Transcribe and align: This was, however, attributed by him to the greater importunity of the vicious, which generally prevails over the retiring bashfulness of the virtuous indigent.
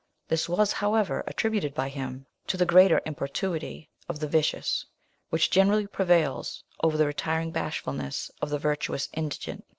This 0.29 0.49
was, 0.49 0.71
however, 0.71 1.23
attributed 1.27 1.75
by 1.75 1.87
him 1.89 2.25
to 2.47 2.57
the 2.57 2.65
greater 2.65 3.01
importunity 3.05 3.91
of 4.09 4.19
the 4.19 4.27
vicious, 4.27 4.83
which 5.29 5.51
generally 5.51 5.85
prevails 5.85 6.63
over 6.81 6.97
the 6.97 7.05
retiring 7.05 7.51
bashfulness 7.51 8.31
of 8.41 8.49
the 8.49 8.57
virtuous 8.57 9.09
indigent. 9.13 9.63